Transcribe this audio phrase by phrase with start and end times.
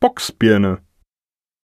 [0.00, 0.78] Boxbirne.